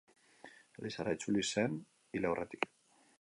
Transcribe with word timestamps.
Elizara 0.83 1.13
itzuli 1.17 1.45
zen 1.51 1.77
hil 2.17 2.27
aurretik. 2.31 2.69